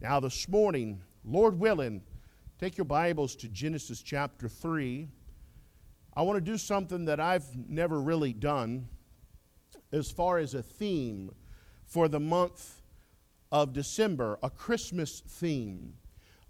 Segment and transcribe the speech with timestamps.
[0.00, 2.02] Now, this morning, Lord willing,
[2.60, 5.08] take your Bibles to Genesis chapter 3.
[6.14, 8.86] I want to do something that I've never really done
[9.90, 11.32] as far as a theme
[11.84, 12.80] for the month
[13.50, 15.94] of December, a Christmas theme.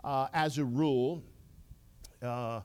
[0.05, 1.25] Uh, as a rule,
[2.23, 2.61] uh,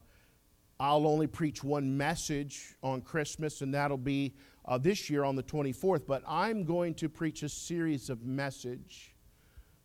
[0.81, 4.33] I'll only preach one message on Christmas, and that'll be
[4.65, 6.05] uh, this year on the 24th.
[6.05, 9.12] But I'm going to preach a series of message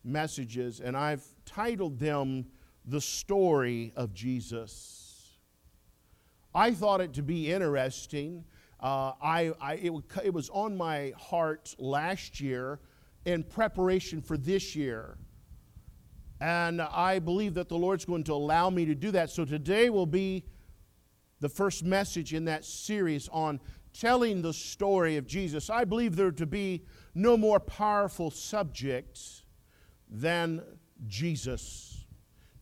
[0.04, 2.46] messages, and I've titled them
[2.84, 5.38] The Story of Jesus.
[6.54, 8.45] I thought it to be interesting.
[8.80, 9.92] Uh, I, I, it,
[10.24, 12.80] it was on my heart last year
[13.24, 15.18] in preparation for this year.
[16.40, 19.30] And I believe that the Lord's going to allow me to do that.
[19.30, 20.45] So today will be
[21.40, 23.60] the first message in that series on
[23.92, 25.70] telling the story of Jesus.
[25.70, 26.84] I believe there to be
[27.15, 29.38] no more powerful subject
[30.10, 30.62] than
[31.06, 32.04] Jesus.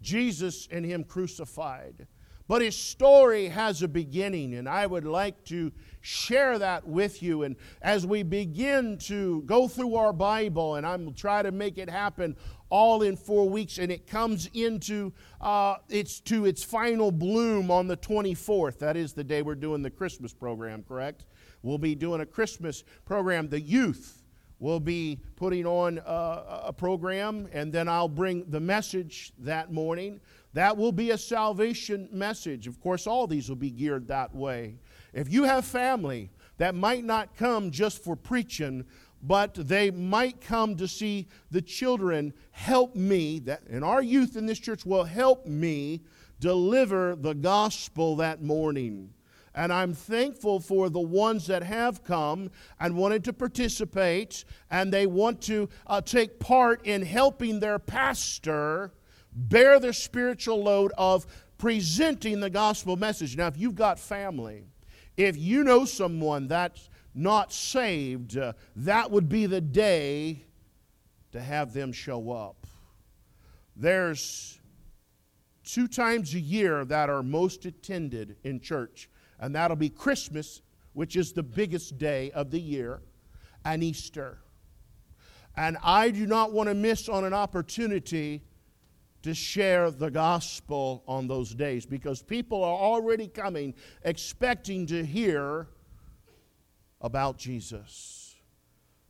[0.01, 2.07] Jesus and Him crucified.
[2.49, 7.43] But his story has a beginning, and I would like to share that with you.
[7.43, 11.91] And as we begin to go through our Bible, and I'm try to make it
[11.91, 12.37] happen
[12.69, 17.89] all in four weeks, and it comes into uh, its to its final bloom on
[17.89, 18.79] the 24th.
[18.79, 20.85] That is the day we're doing the Christmas program.
[20.87, 21.25] Correct?
[21.63, 23.49] We'll be doing a Christmas program.
[23.49, 24.16] The youth
[24.59, 29.71] We'll be putting on uh, a, a, program, and then I'll bring the message that
[29.71, 30.21] morning.
[30.55, 32.67] That will be a salvation message.
[32.67, 34.77] Of course, all these will be geared that way.
[35.13, 38.87] If you have family that might not come just for preaching,
[39.23, 44.47] but they might come to see the children help me, that, and our youth in
[44.47, 46.03] this church will help me
[46.41, 49.13] deliver the gospel that morning.
[49.57, 55.07] And I'm thankful for the ones that have come and wanted to participate and they
[55.07, 58.93] want to uh, take part in helping their pastor
[59.33, 63.35] bear the spiritual load of presenting the gospel message.
[63.35, 64.67] Now, if you've got family,
[65.17, 70.45] if you know someone that's not saved, uh, that would be the day
[71.33, 72.67] to have them show up.
[73.75, 74.61] There's
[75.65, 79.09] two times a year that are most attended in church
[79.41, 83.01] and that'll be Christmas, which is the biggest day of the year,
[83.65, 84.39] and Easter.
[85.57, 88.43] And I do not want to miss on an opportunity
[89.23, 95.67] to share the gospel on those days because people are already coming expecting to hear
[97.01, 98.37] about Jesus.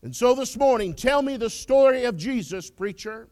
[0.03, 3.29] And so this morning, tell me the story of Jesus, preacher.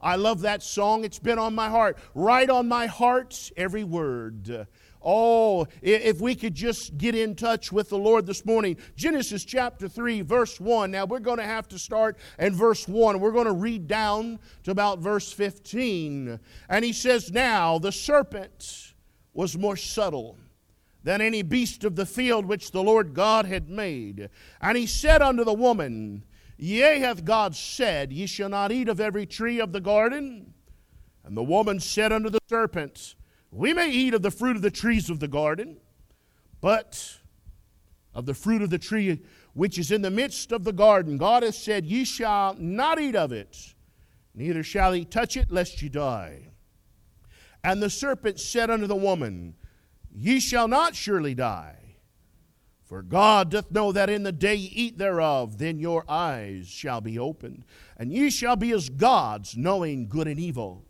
[0.00, 1.04] I love that song.
[1.04, 4.66] It's been on my heart, right on my heart, every word.
[5.04, 8.76] Oh, if we could just get in touch with the Lord this morning.
[8.96, 10.90] Genesis chapter 3, verse 1.
[10.90, 13.20] Now, we're going to have to start in verse 1.
[13.20, 16.38] We're going to read down to about verse 15.
[16.68, 18.94] And he says, Now the serpent
[19.34, 20.38] was more subtle
[21.04, 24.28] than any beast of the field which the Lord God had made.
[24.60, 26.24] And he said unto the woman,
[26.58, 30.54] Yea, hath God said, Ye shall not eat of every tree of the garden?
[31.24, 33.16] And the woman said unto the serpent,
[33.52, 35.76] we may eat of the fruit of the trees of the garden,
[36.60, 37.18] but
[38.14, 39.20] of the fruit of the tree
[39.52, 43.14] which is in the midst of the garden, God has said, Ye shall not eat
[43.14, 43.74] of it,
[44.34, 46.48] neither shall ye touch it, lest ye die.
[47.62, 49.54] And the serpent said unto the woman,
[50.14, 51.76] Ye shall not surely die.
[52.84, 57.00] For God doth know that in the day ye eat thereof, then your eyes shall
[57.00, 57.64] be opened,
[57.96, 60.84] and ye shall be as gods, knowing good and evil.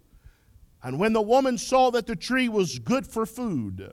[0.83, 3.93] And when the woman saw that the tree was good for food,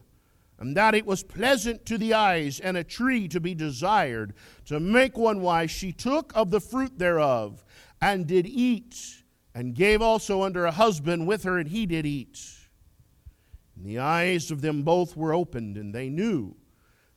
[0.58, 4.34] and that it was pleasant to the eyes, and a tree to be desired,
[4.66, 7.64] to make one wise, she took of the fruit thereof,
[8.02, 9.24] and did eat,
[9.54, 12.40] and gave also unto her husband with her, and he did eat.
[13.76, 16.56] And the eyes of them both were opened, and they knew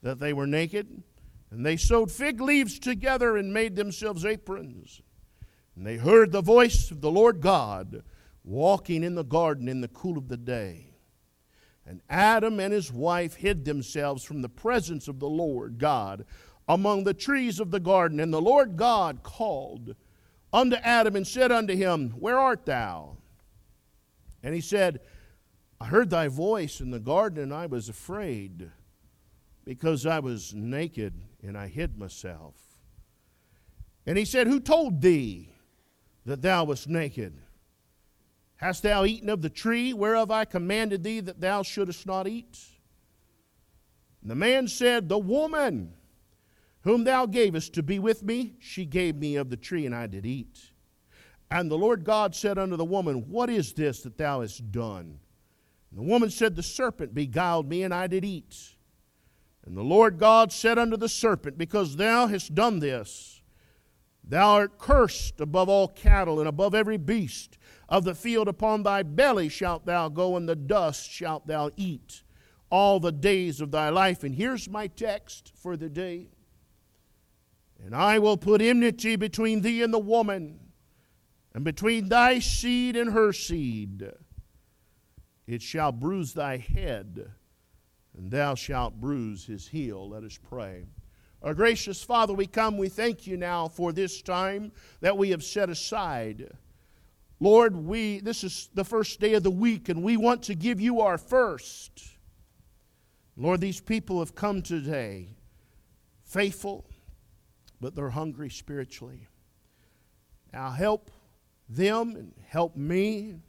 [0.03, 1.03] that they were naked.
[1.50, 5.03] And they sewed fig leaves together and made themselves aprons.
[5.77, 8.03] And they heard the voice of the Lord God
[8.44, 10.94] walking in the garden in the cool of the day.
[11.86, 16.24] And Adam and his wife hid themselves from the presence of the Lord God
[16.68, 18.21] among the trees of the garden.
[18.21, 19.97] And the Lord God called
[20.53, 23.16] unto Adam and said unto him, Where art thou?
[24.42, 25.00] And he said,
[25.80, 28.71] I heard thy voice in the garden, and I was afraid,
[29.65, 32.54] because I was naked, and I hid myself.
[34.06, 35.53] And he said, Who told thee
[36.24, 37.41] that thou wast naked?
[38.62, 42.60] Hast thou eaten of the tree whereof I commanded thee that thou shouldest not eat?
[44.22, 45.94] And the man said, The woman
[46.82, 50.06] whom thou gavest to be with me, she gave me of the tree, and I
[50.06, 50.60] did eat.
[51.50, 55.18] And the Lord God said unto the woman, What is this that thou hast done?
[55.91, 58.76] And the woman said, The serpent beguiled me, and I did eat.
[59.66, 63.42] And the Lord God said unto the serpent, Because thou hast done this,
[64.22, 67.59] thou art cursed above all cattle and above every beast
[67.92, 68.48] of the field.
[68.48, 72.22] Upon thy belly shalt thou go, and the dust shalt thou eat
[72.71, 74.24] all the days of thy life.
[74.24, 76.28] And here's my text for the day.
[77.84, 80.59] And I will put enmity between thee and the woman
[81.54, 84.10] and between thy seed and her seed.
[85.47, 87.30] It shall bruise thy head,
[88.16, 90.09] and thou shalt bruise his heel.
[90.09, 90.86] Let us pray.
[91.42, 95.42] Our gracious Father, we come, we thank you now for this time that we have
[95.42, 96.53] set aside.
[97.42, 100.80] Lord, we this is the first day of the week, and we want to give
[100.80, 101.91] you our first.
[103.36, 105.34] Lord, these people have come today
[106.22, 106.86] faithful,
[107.80, 109.27] but they're hungry spiritually.
[110.53, 111.10] Now help
[111.68, 113.41] them and help me.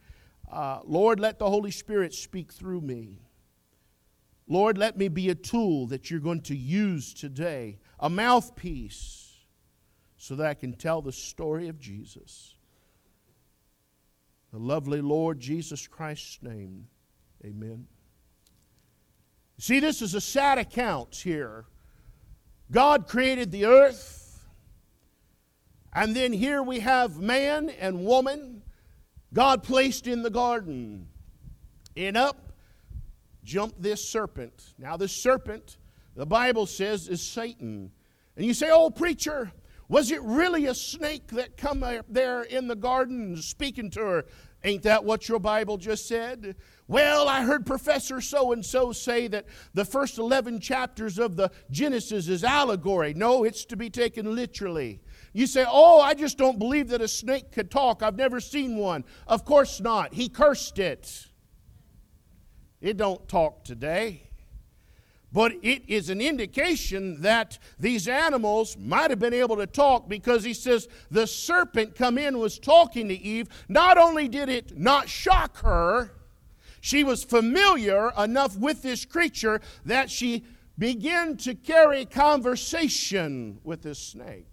[0.52, 3.20] Uh, Lord, let the Holy Spirit speak through me.
[4.48, 9.46] Lord, let me be a tool that you're going to use today, a mouthpiece,
[10.18, 12.53] so that I can tell the story of Jesus.
[14.54, 16.86] The lovely Lord Jesus Christ's name,
[17.44, 17.88] amen.
[19.58, 21.66] See, this is a sad account here.
[22.70, 24.46] God created the earth.
[25.92, 28.62] And then here we have man and woman
[29.34, 31.08] God placed in the garden.
[31.98, 32.54] And up
[33.44, 34.76] jumped this serpent.
[34.78, 35.78] Now, this serpent,
[36.16, 37.92] the Bible says, is Satan.
[38.38, 39.52] And you say, oh, preacher,
[39.94, 44.26] was it really a snake that come up there in the garden speaking to her?
[44.64, 46.56] Ain't that what your Bible just said?
[46.88, 49.46] Well, I heard Professor so and so say that
[49.76, 53.14] the first 11 chapters of the Genesis is allegory.
[53.14, 55.00] No, it's to be taken literally.
[55.32, 58.02] You say, Oh, I just don't believe that a snake could talk.
[58.02, 59.04] I've never seen one.
[59.28, 60.16] Of course not.
[60.16, 61.28] He cursed it.
[62.82, 64.32] It don't talk today.
[65.34, 70.44] But it is an indication that these animals might have been able to talk because
[70.44, 73.50] he says the serpent come in was talking to Eve.
[73.68, 76.12] Not only did it not shock her,
[76.82, 80.46] she was familiar enough with this creature that she
[80.78, 84.46] began to carry conversation with this snake.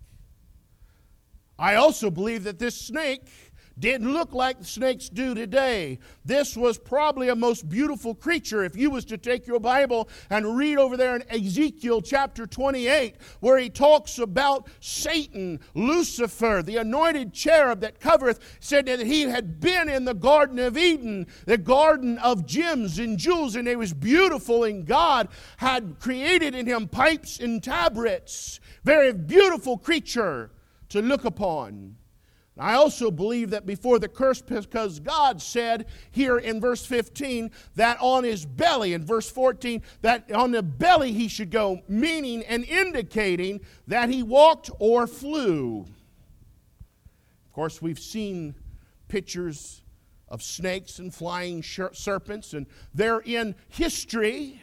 [1.58, 3.26] I also believe that this snake
[3.78, 5.98] didn't look like snakes do today.
[6.24, 8.64] This was probably a most beautiful creature.
[8.64, 13.16] If you was to take your Bible and read over there in Ezekiel chapter 28,
[13.40, 19.60] where he talks about Satan, Lucifer, the anointed cherub that covereth, said that he had
[19.60, 23.92] been in the Garden of Eden, the garden of gems and jewels, and it was
[23.92, 28.60] beautiful, and God had created in him pipes and tabrets.
[28.84, 30.50] Very beautiful creature
[30.88, 31.96] to look upon.
[32.58, 37.96] I also believe that before the curse, because God said here in verse 15 that
[38.00, 42.64] on his belly, in verse 14, that on the belly he should go, meaning and
[42.64, 45.86] indicating that he walked or flew.
[47.46, 48.54] Of course, we've seen
[49.08, 49.82] pictures
[50.28, 54.60] of snakes and flying serpents, and they're in history.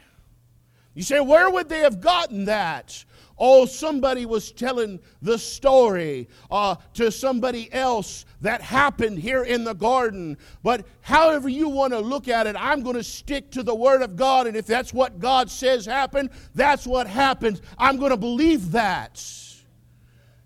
[0.97, 3.05] You say, where would they have gotten that?
[3.38, 9.75] Oh, somebody was telling the story uh, to somebody else that happened here in the
[9.75, 10.39] garden.
[10.63, 14.01] But however you want to look at it, I'm going to stick to the Word
[14.01, 14.47] of God.
[14.47, 17.61] And if that's what God says happened, that's what happened.
[17.77, 19.23] I'm going to believe that.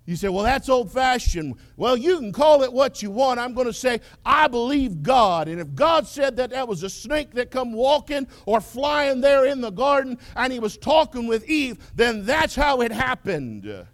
[0.05, 1.55] You say, well, that's old fashioned.
[1.77, 3.39] Well, you can call it what you want.
[3.39, 5.47] I'm going to say, I believe God.
[5.47, 9.45] And if God said that that was a snake that come walking or flying there
[9.45, 13.85] in the garden and he was talking with Eve, then that's how it happened.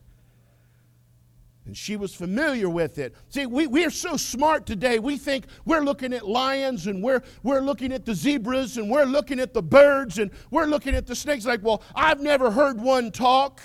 [1.67, 3.13] And she was familiar with it.
[3.27, 4.99] See, we, we are so smart today.
[4.99, 9.03] We think we're looking at lions and we're, we're looking at the zebras and we're
[9.03, 12.79] looking at the birds and we're looking at the snakes like, well, I've never heard
[12.79, 13.59] one talk.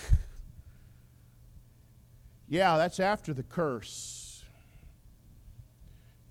[2.52, 4.44] Yeah, that's after the curse.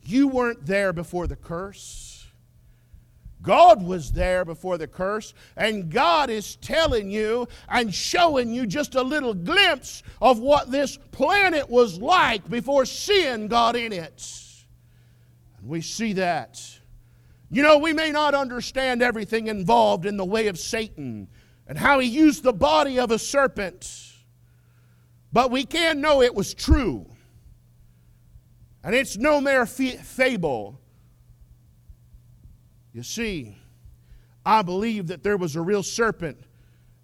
[0.03, 2.27] You weren't there before the curse.
[3.41, 8.93] God was there before the curse, and God is telling you and showing you just
[8.93, 14.23] a little glimpse of what this planet was like before sin got in it.
[15.57, 16.63] And we see that.
[17.49, 21.29] You know, we may not understand everything involved in the way of Satan
[21.65, 24.10] and how he used the body of a serpent
[25.33, 27.05] but we can know it was true.
[28.83, 30.79] And it's no mere fable.
[32.93, 33.55] You see,
[34.45, 36.37] I believe that there was a real serpent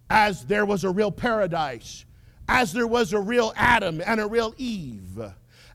[0.10, 2.06] as there was a real paradise,
[2.50, 5.20] as there was a real Adam and a real Eve.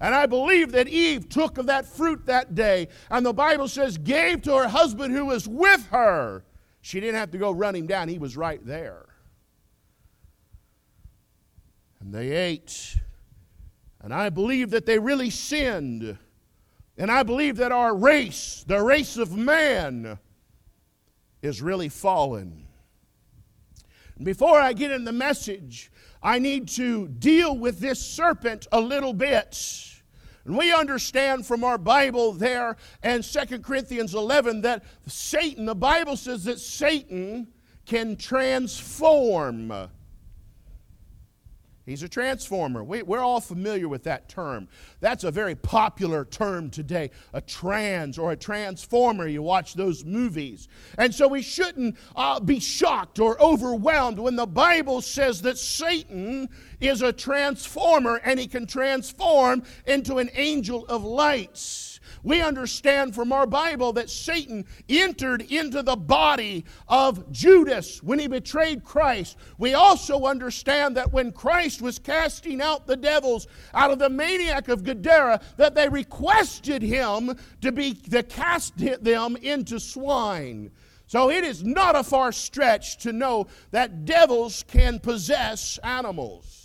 [0.00, 3.96] And I believe that Eve took of that fruit that day, and the Bible says,
[3.96, 6.44] gave to her husband who was with her.
[6.80, 9.06] She didn't have to go run him down, he was right there.
[12.02, 12.96] And they ate.
[14.00, 16.18] And I believe that they really sinned.
[16.98, 20.18] And I believe that our race, the race of man,
[21.40, 22.66] is really fallen.
[24.20, 25.92] Before I get in the message,
[26.22, 29.58] I need to deal with this serpent a little bit.
[30.44, 36.16] And we understand from our Bible there and 2 Corinthians 11 that Satan, the Bible
[36.16, 37.46] says that Satan
[37.86, 39.88] can transform.
[41.84, 42.84] He's a transformer.
[42.84, 44.68] We, are all familiar with that term.
[45.00, 49.26] That's a very popular term today a trans or a transformer.
[49.26, 50.68] You watch those movies.
[50.96, 56.48] And so we shouldn't uh, be shocked or overwhelmed when the Bible says that Satan
[56.80, 61.91] is a transformer and he can transform into an angel of light.
[62.22, 68.28] We understand from our Bible that Satan entered into the body of Judas when he
[68.28, 69.36] betrayed Christ.
[69.58, 74.68] We also understand that when Christ was casting out the devils out of the maniac
[74.68, 80.70] of Gadara, that they requested him to be to cast them into swine.
[81.06, 86.62] So it is not a far stretch to know that devils can possess animals.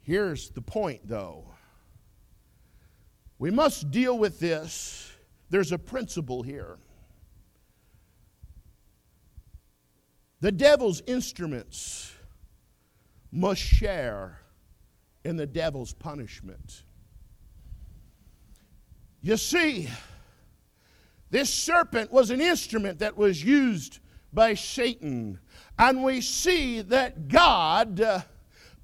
[0.00, 1.51] Here's the point, though.
[3.42, 5.10] We must deal with this.
[5.50, 6.78] There's a principle here.
[10.38, 12.14] The devil's instruments
[13.32, 14.38] must share
[15.24, 16.84] in the devil's punishment.
[19.22, 19.88] You see,
[21.30, 23.98] this serpent was an instrument that was used
[24.32, 25.40] by Satan.
[25.80, 28.20] And we see that God uh,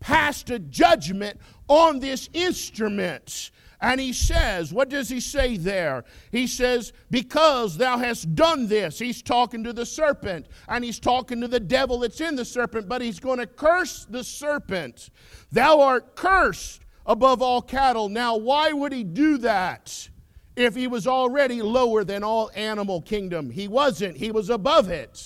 [0.00, 1.38] passed a judgment
[1.68, 3.52] on this instrument.
[3.80, 6.04] And he says, what does he say there?
[6.32, 8.98] He says, Because thou hast done this.
[8.98, 12.88] He's talking to the serpent, and he's talking to the devil that's in the serpent,
[12.88, 15.10] but he's going to curse the serpent.
[15.52, 18.08] Thou art cursed above all cattle.
[18.08, 20.08] Now, why would he do that
[20.56, 23.48] if he was already lower than all animal kingdom?
[23.48, 25.22] He wasn't, he was above it.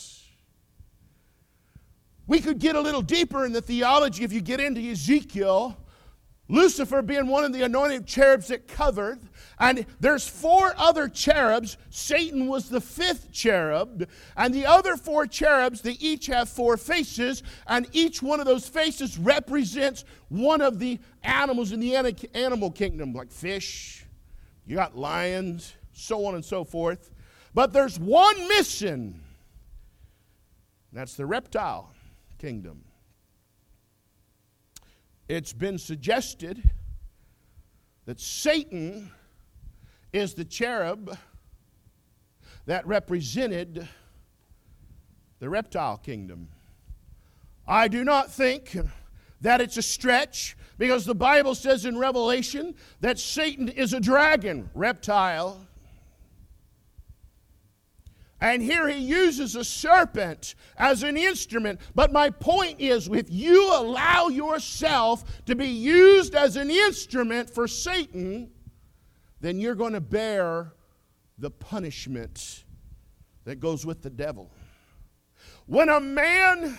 [2.26, 5.76] We could get a little deeper in the theology if you get into Ezekiel
[6.52, 9.18] Lucifer being one of the anointed cherubs that covered,
[9.58, 11.78] and there's four other cherubs.
[11.88, 14.06] Satan was the fifth cherub,
[14.36, 18.68] and the other four cherubs, they each have four faces, and each one of those
[18.68, 21.96] faces represents one of the animals in the
[22.34, 24.04] animal kingdom, like fish,
[24.66, 27.10] you got lions, so on and so forth.
[27.54, 29.20] But there's one missing.
[30.92, 31.94] That's the reptile
[32.38, 32.84] kingdom.
[35.32, 36.62] It's been suggested
[38.04, 39.10] that Satan
[40.12, 41.16] is the cherub
[42.66, 43.88] that represented
[45.38, 46.50] the reptile kingdom.
[47.66, 48.76] I do not think
[49.40, 54.68] that it's a stretch because the Bible says in Revelation that Satan is a dragon,
[54.74, 55.66] reptile,
[58.42, 61.80] and here he uses a serpent as an instrument.
[61.94, 67.68] But my point is if you allow yourself to be used as an instrument for
[67.68, 68.50] Satan,
[69.40, 70.72] then you're going to bear
[71.38, 72.64] the punishment
[73.44, 74.50] that goes with the devil.
[75.66, 76.76] When a man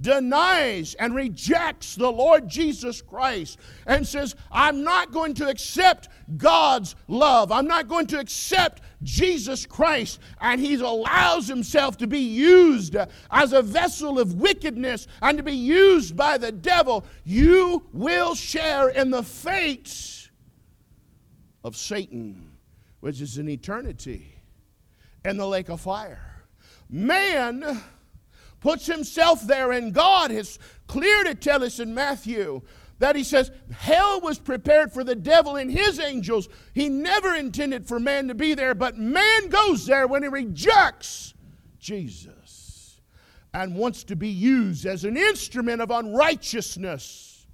[0.00, 6.94] denies and rejects the Lord Jesus Christ and says, I'm not going to accept God's
[7.08, 12.96] love, I'm not going to accept Jesus Christ, and he allows himself to be used
[13.30, 18.88] as a vessel of wickedness and to be used by the devil, you will share
[18.90, 20.30] in the fate
[21.64, 22.52] of Satan,
[23.00, 24.34] which is an eternity
[25.24, 26.44] in the lake of fire.
[26.88, 27.82] Man
[28.60, 32.62] puts himself there, and God is clear to tell us in Matthew
[32.98, 36.48] that he says hell was prepared for the devil and his angels.
[36.72, 41.34] He never intended for man to be there, but man goes there when he rejects
[41.78, 43.00] Jesus
[43.52, 47.46] and wants to be used as an instrument of unrighteousness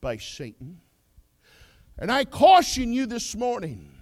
[0.00, 0.80] by Satan.
[1.98, 3.95] And I caution you this morning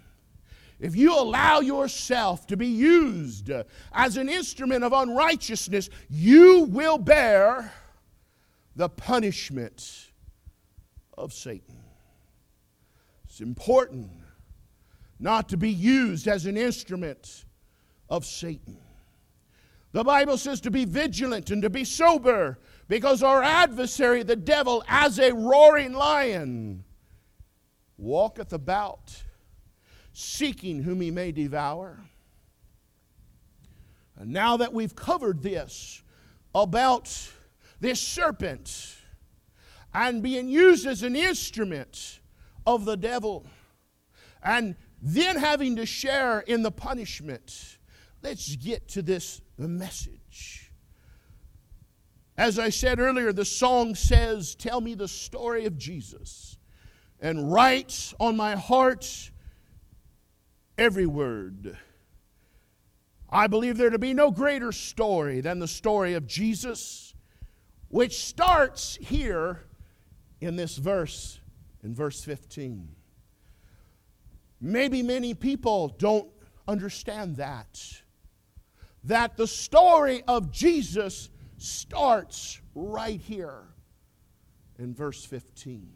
[0.84, 3.64] if you allow yourself to be used uh,
[3.94, 7.72] as an instrument of unrighteousness, you will bear
[8.76, 10.10] the punishment
[11.16, 11.78] of Satan.
[13.24, 14.10] It's important
[15.18, 17.46] not to be used as an instrument
[18.10, 18.76] of Satan.
[19.92, 24.84] The Bible says to be vigilant and to be sober because our adversary, the devil,
[24.86, 26.84] as a roaring lion,
[27.96, 29.22] walketh about,
[30.14, 31.98] seeking whom he may devour.
[34.16, 36.02] And now that we've covered this
[36.54, 37.12] about
[37.80, 38.96] this serpent
[39.92, 42.20] and being used as an instrument
[42.64, 43.44] of the devil,
[44.42, 47.78] and then having to share in the punishment,
[48.22, 50.70] let's get to this message.
[52.36, 56.56] As I said earlier, the song says, Tell me the story of Jesus,
[57.20, 59.30] and write on my heart
[60.78, 61.76] every word.
[63.30, 67.14] I believe there to be no greater story than the story of Jesus,
[67.88, 69.64] which starts here
[70.40, 71.40] in this verse,
[71.82, 72.88] in verse 15.
[74.60, 76.28] Maybe many people don't
[76.68, 77.80] understand that.
[79.04, 81.28] That the story of Jesus
[81.58, 83.62] starts right here
[84.78, 85.92] in verse 15.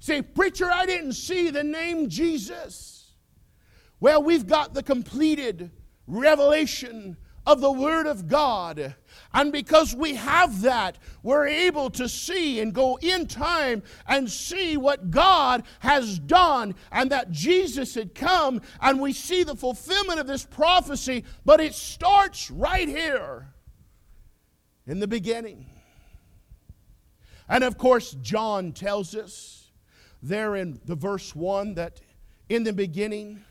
[0.00, 3.05] Say, preacher, I didn't see the name Jesus.
[4.00, 5.70] Well, we've got the completed
[6.06, 8.96] revelation of the Word of God.
[9.32, 14.76] And because we have that, we're able to see and go in time and see
[14.76, 18.60] what God has done and that Jesus had come.
[18.80, 23.52] And we see the fulfillment of this prophecy, but it starts right here
[24.86, 25.66] in the beginning.
[27.48, 29.70] And of course, John tells us
[30.20, 32.00] there in the verse 1 that
[32.48, 33.44] in the beginning,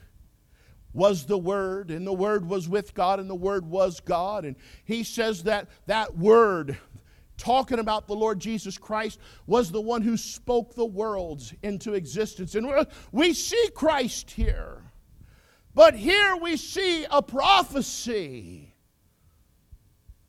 [0.96, 4.46] was the Word, and the Word was with God, and the Word was God.
[4.46, 6.78] And he says that that Word,
[7.38, 12.56] talking about the Lord Jesus Christ, was the one who spoke the worlds into existence.
[12.56, 14.82] And we see Christ here.
[15.74, 18.74] But here we see a prophecy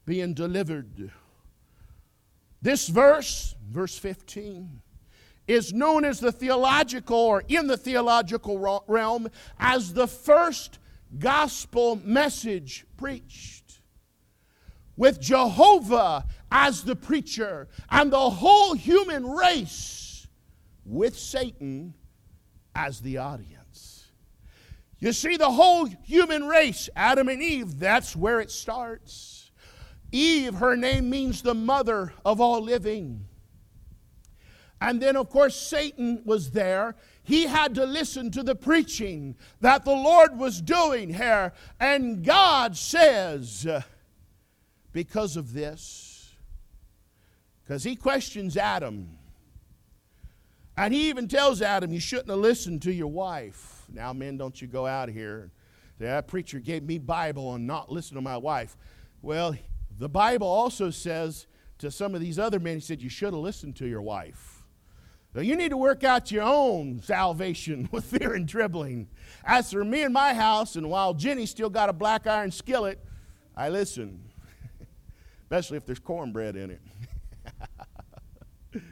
[0.04, 1.12] being delivered.
[2.60, 4.82] This verse, verse 15,
[5.46, 10.78] is known as the theological or in the theological realm as the first
[11.18, 13.80] gospel message preached.
[14.96, 20.26] With Jehovah as the preacher and the whole human race
[20.84, 21.94] with Satan
[22.74, 23.56] as the audience.
[24.98, 29.50] You see, the whole human race, Adam and Eve, that's where it starts.
[30.10, 33.26] Eve, her name means the mother of all living.
[34.80, 36.96] And then, of course, Satan was there.
[37.22, 41.52] He had to listen to the preaching that the Lord was doing here.
[41.80, 43.66] And God says,
[44.92, 46.34] because of this,
[47.62, 49.18] because he questions Adam.
[50.76, 53.84] And he even tells Adam, You shouldn't have listened to your wife.
[53.92, 55.50] Now, men, don't you go out here.
[55.98, 58.76] That preacher gave me Bible and not listen to my wife.
[59.22, 59.56] Well,
[59.98, 61.46] the Bible also says
[61.78, 64.55] to some of these other men, he said, You should have listened to your wife.
[65.42, 69.08] You need to work out your own salvation with fear and trembling.
[69.44, 72.98] As for me and my house, and while Jenny still got a black iron skillet,
[73.54, 74.22] I listen,
[75.42, 76.80] especially if there's cornbread in it.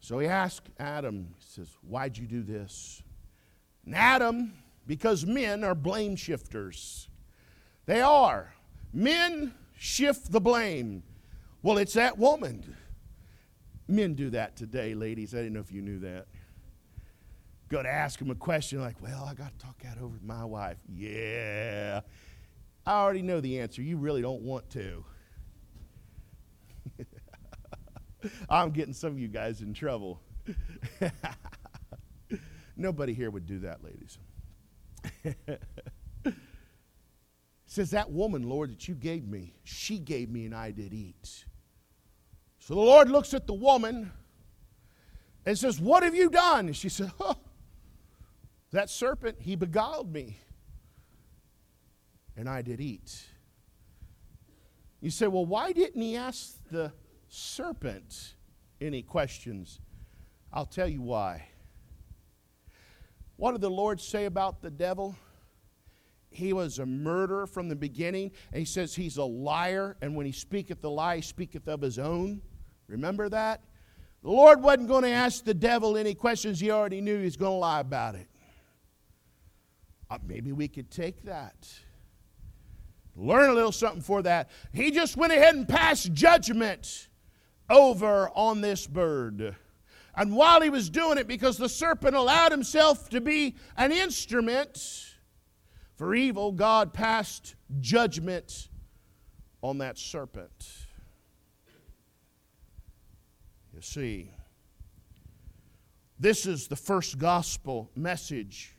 [0.00, 3.02] so he asked Adam, he says, Why'd you do this?
[3.84, 4.54] And Adam,
[4.86, 7.08] because men are blame shifters,
[7.84, 8.54] they are.
[8.92, 11.02] Men shift the blame.
[11.62, 12.76] Well, it's that woman.
[13.90, 15.34] Men do that today, ladies.
[15.34, 16.26] I didn't know if you knew that.
[17.68, 20.22] Go to ask them a question like, well, I got to talk that over with
[20.22, 20.76] my wife.
[20.88, 22.02] Yeah.
[22.86, 23.82] I already know the answer.
[23.82, 25.04] You really don't want to.
[28.48, 30.20] I'm getting some of you guys in trouble.
[32.76, 34.18] Nobody here would do that, ladies.
[37.66, 41.44] says, That woman, Lord, that you gave me, she gave me and I did eat.
[42.60, 44.12] So the Lord looks at the woman
[45.44, 46.66] and says, What have you done?
[46.66, 47.36] And she said, oh,
[48.70, 50.38] That serpent, he beguiled me,
[52.36, 53.26] and I did eat.
[55.00, 56.92] You say, Well, why didn't he ask the
[57.28, 58.34] serpent
[58.80, 59.80] any questions?
[60.52, 61.48] I'll tell you why.
[63.36, 65.16] What did the Lord say about the devil?
[66.30, 70.26] he was a murderer from the beginning, and he says he's a liar, and when
[70.26, 72.40] he speaketh the lie, he speaketh of his own.
[72.90, 73.62] Remember that?
[74.22, 77.36] The Lord wasn't going to ask the devil any questions he already knew he was
[77.36, 78.28] going to lie about it.
[80.10, 81.68] Uh, maybe we could take that.
[83.16, 84.50] Learn a little something for that.
[84.72, 87.08] He just went ahead and passed judgment
[87.68, 89.54] over on this bird.
[90.16, 95.14] And while he was doing it, because the serpent allowed himself to be an instrument
[95.94, 98.68] for evil, God passed judgment
[99.62, 100.79] on that serpent.
[103.80, 104.30] You see,
[106.18, 108.76] This is the first gospel message.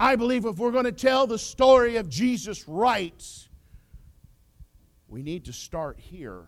[0.00, 3.22] I believe if we're going to tell the story of Jesus right,
[5.06, 6.46] we need to start here.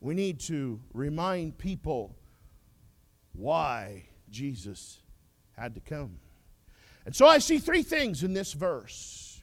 [0.00, 2.16] We need to remind people
[3.34, 4.98] why Jesus
[5.56, 6.16] had to come.
[7.06, 9.40] And so I see three things in this verse.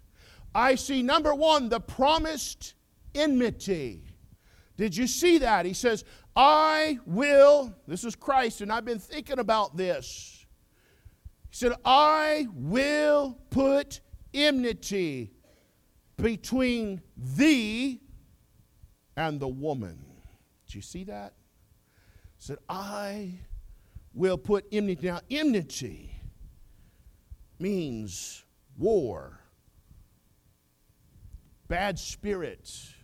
[0.53, 2.73] I see number one, the promised
[3.15, 4.10] enmity.
[4.81, 5.67] Did you see that?
[5.67, 6.03] He says,
[6.35, 10.43] I will, this is Christ, and I've been thinking about this.
[11.51, 14.01] He said, I will put
[14.33, 15.33] enmity
[16.17, 18.01] between thee
[19.15, 20.03] and the woman.
[20.65, 21.33] Did you see that?
[22.39, 23.33] He said, I
[24.15, 25.05] will put enmity.
[25.05, 26.19] Now, enmity
[27.59, 28.43] means
[28.79, 29.41] war,
[31.67, 32.95] bad spirits,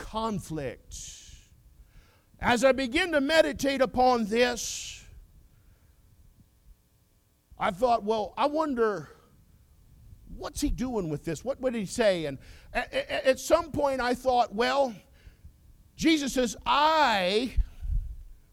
[0.00, 0.96] conflict.
[2.40, 5.04] As I begin to meditate upon this,
[7.58, 9.10] I thought, well, I wonder
[10.36, 11.44] what's he doing with this?
[11.44, 12.24] What would he say?
[12.24, 12.38] And
[12.72, 14.94] at some point, I thought, well,
[15.96, 17.54] Jesus says, I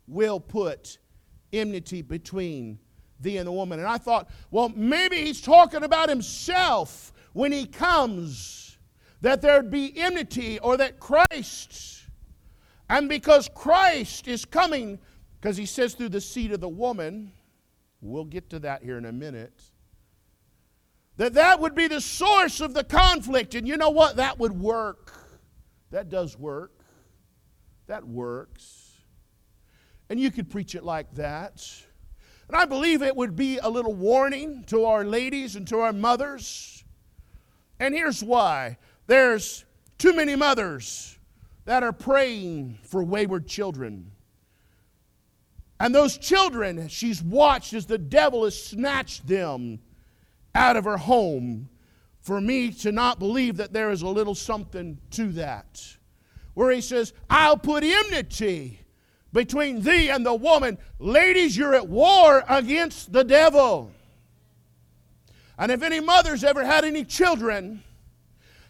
[0.06, 0.98] will put
[1.54, 2.80] enmity between
[3.22, 3.80] thee and the woman.
[3.80, 8.67] And I thought, well, maybe he's talking about himself when he comes,
[9.22, 12.04] that there'd be enmity or that Christ,
[12.90, 15.00] and because Christ is coming,
[15.40, 17.32] because he says through the seed of the woman,
[18.02, 19.62] we'll get to that here in a minute,
[21.18, 23.56] that that would be the source of the conflict.
[23.56, 24.18] And you know what?
[24.18, 25.14] That would work.
[25.90, 26.72] That does work.
[27.88, 28.92] That works.
[30.10, 31.66] And you could preach it like that.
[32.48, 35.92] And I believe it would be a little warning to our ladies and to our
[35.92, 36.84] mothers.
[37.80, 38.78] And here's why
[39.08, 39.66] there's
[39.98, 41.18] too many mothers
[41.66, 44.12] that are praying for wayward children.
[45.80, 49.80] And those children, she's watched as the devil has snatched them
[50.56, 51.70] out of her home.
[52.22, 55.82] For me to not believe that there is a little something to that.
[56.56, 58.82] Where he says, I'll put enmity
[59.32, 60.78] between thee and the woman.
[61.00, 63.92] Ladies, you're at war against the devil.
[65.58, 67.84] And if any mother's ever had any children,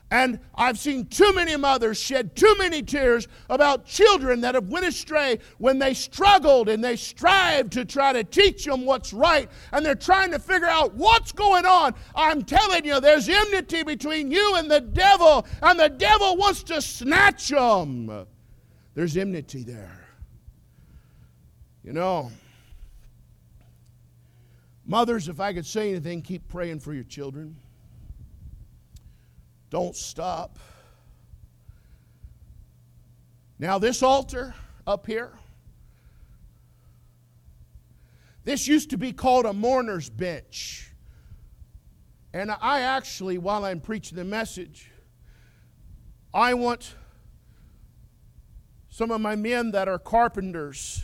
[0.10, 4.86] and I've seen too many mothers shed too many tears about children that have went
[4.86, 9.86] astray when they struggled and they strived to try to teach them what's right and
[9.86, 11.94] they're trying to figure out what's going on.
[12.16, 16.82] I'm telling you, there's enmity between you and the devil, and the devil wants to
[16.82, 18.26] snatch them.
[18.94, 20.08] There's enmity there.
[21.84, 22.32] You know,
[24.86, 27.58] mothers, if I could say anything, keep praying for your children.
[29.70, 30.60] Don't stop.
[33.60, 34.54] Now, this altar
[34.86, 35.34] up here,
[38.44, 40.92] this used to be called a mourner's bench.
[42.34, 44.92] And I actually, while I'm preaching the message,
[46.34, 46.96] I want
[48.90, 51.04] some of my men that are carpenters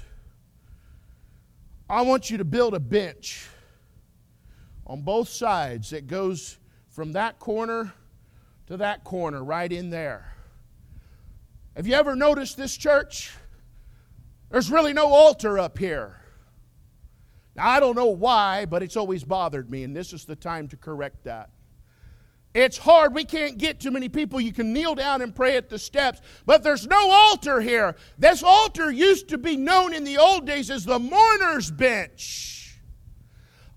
[1.90, 3.48] I want you to build a bench
[4.88, 6.58] on both sides that goes
[6.90, 7.94] from that corner
[8.68, 10.34] to that corner right in there.
[11.76, 13.34] Have you ever noticed this church?
[14.50, 16.20] There's really no altar up here.
[17.56, 20.68] Now, I don't know why, but it's always bothered me, and this is the time
[20.70, 21.50] to correct that.
[22.54, 23.16] It's hard.
[23.16, 24.40] We can't get too many people.
[24.40, 27.96] You can kneel down and pray at the steps, but there's no altar here.
[28.20, 32.63] This altar used to be known in the old days as the mourner's bench.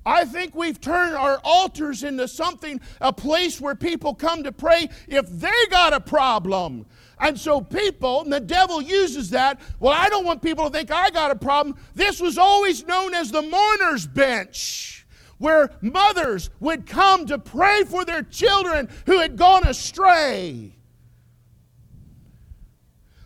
[0.07, 4.88] I think we've turned our altars into something, a place where people come to pray
[5.09, 6.87] if they got a problem.
[7.19, 10.92] And so people, and the devil uses that, well, I don't want people to think
[10.92, 11.77] I got a problem.
[11.95, 15.07] This was always known as the mourner's bench
[15.38, 20.73] where mothers would come to pray for their children who had gone astray.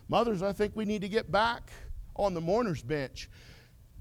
[0.09, 1.71] Mothers, I think we need to get back
[2.17, 3.29] on the mourner's bench.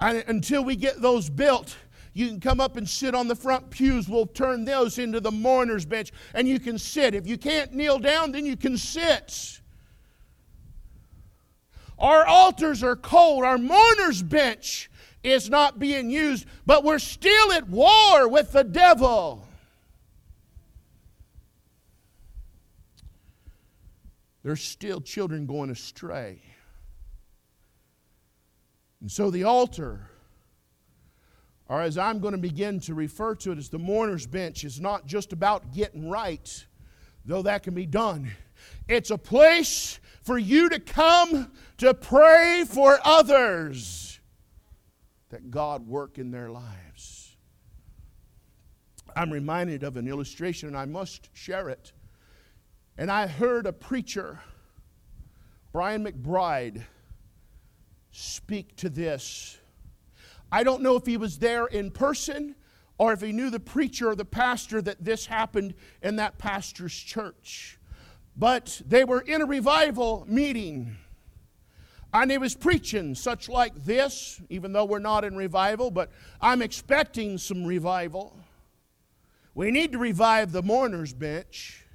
[0.02, 1.76] And until we get those built,
[2.14, 4.10] you can come up and sit on the front pews.
[4.10, 7.14] We'll turn those into the mourner's bench, and you can sit.
[7.16, 9.62] If you can't kneel down, then you can sit.
[11.98, 13.44] Our altars are cold.
[13.44, 14.90] Our mourner's bench
[15.24, 19.46] is not being used, but we're still at war with the devil.
[24.44, 26.42] There's still children going astray.
[29.02, 30.09] And so the altar,
[31.70, 34.82] or as I'm going to begin to refer to it as the mourner's bench, is
[34.82, 36.66] not just about getting right,
[37.26, 38.32] though that can be done.
[38.88, 44.20] It's a place for you to come to pray for others
[45.30, 47.38] that God work in their lives.
[49.16, 51.94] I'm reminded of an illustration, and I must share it.
[52.98, 54.40] And I heard a preacher,
[55.72, 56.84] Brian McBride,
[58.12, 59.59] speak to this.
[60.52, 62.56] I don't know if he was there in person
[62.98, 66.94] or if he knew the preacher or the pastor that this happened in that pastor's
[66.94, 67.80] church.
[68.36, 70.98] But they were in a revival meeting.
[72.14, 76.62] And he was preaching such like this, even though we're not in revival, but I'm
[76.62, 78.36] expecting some revival.
[79.54, 81.86] We need to revive the mourner's bench.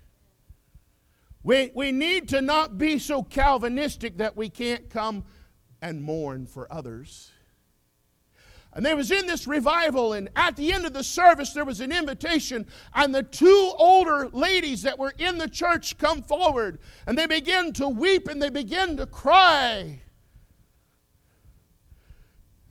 [1.42, 5.24] We, we need to not be so Calvinistic that we can't come
[5.82, 7.30] and mourn for others.
[8.74, 11.80] And they was in this revival, and at the end of the service, there was
[11.80, 17.16] an invitation, and the two older ladies that were in the church come forward, and
[17.16, 20.00] they begin to weep and they begin to cry.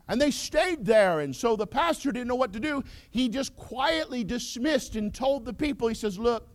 [0.10, 2.84] And they stayed there, and so the pastor didn't know what to do.
[3.10, 6.50] He just quietly dismissed and told the people, he says, Look,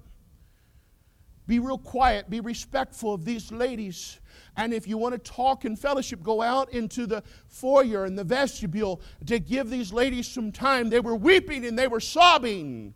[1.46, 4.20] be real quiet, be respectful of these ladies.
[4.58, 8.24] And if you want to talk in fellowship, go out into the foyer and the
[8.24, 10.90] vestibule to give these ladies some time.
[10.90, 12.92] They were weeping and they were sobbing.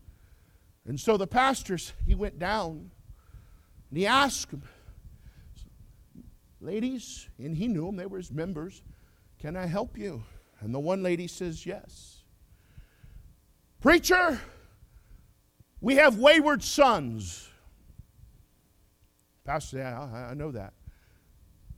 [0.85, 2.91] And so the pastors, he went down
[3.91, 4.65] and he asked them,
[6.61, 8.83] Ladies, and he knew them, they were his members,
[9.39, 10.25] can I help you?
[10.61, 12.25] And the one lady says, Yes.
[13.81, 14.41] Preacher,
[15.81, 17.49] we have wayward sons.
[19.45, 20.73] Pastor, yeah, I know that.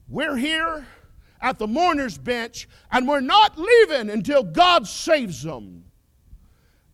[0.08, 0.86] We're here
[1.40, 5.84] at the mourner's bench and we're not leaving until God saves them.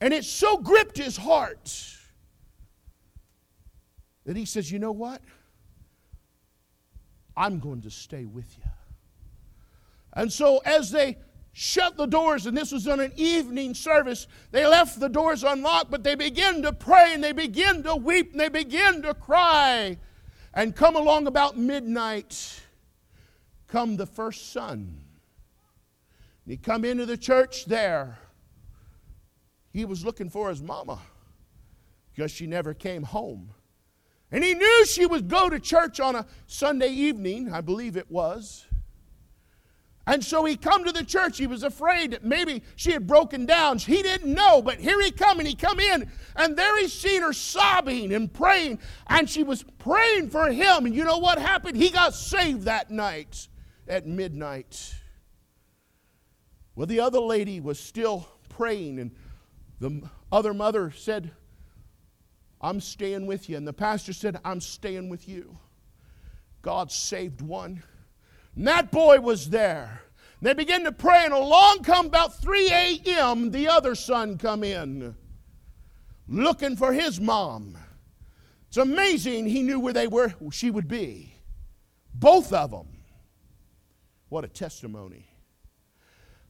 [0.00, 1.96] And it so gripped his heart
[4.24, 5.20] that he says, You know what?
[7.36, 8.64] I'm going to stay with you.
[10.12, 11.18] And so, as they
[11.52, 15.90] shut the doors, and this was on an evening service, they left the doors unlocked,
[15.90, 19.98] but they began to pray and they began to weep and they began to cry.
[20.52, 22.60] And come along about midnight,
[23.70, 25.00] come the first son.
[26.46, 28.18] He come into the church there.
[29.72, 30.98] He was looking for his mama
[32.12, 33.50] because she never came home.
[34.32, 38.10] And he knew she would go to church on a Sunday evening, I believe it
[38.10, 38.66] was.
[40.06, 41.38] And so he come to the church.
[41.38, 43.78] He was afraid that maybe she had broken down.
[43.78, 47.22] He didn't know, but here he come and he come in, and there he seen
[47.22, 50.86] her sobbing and praying, and she was praying for him.
[50.86, 51.76] And you know what happened?
[51.76, 53.46] He got saved that night
[53.90, 54.94] at midnight.
[56.74, 59.10] Well, the other lady was still praying, and
[59.80, 61.32] the other mother said,
[62.60, 63.56] I'm staying with you.
[63.56, 65.58] And the pastor said, I'm staying with you.
[66.62, 67.82] God saved one.
[68.54, 70.02] And that boy was there.
[70.42, 73.50] They began to pray, and along come about 3 a.m.
[73.50, 75.14] the other son come in,
[76.28, 77.76] looking for his mom.
[78.68, 81.34] It's amazing he knew where they were, she would be.
[82.14, 82.99] Both of them.
[84.30, 85.26] What a testimony.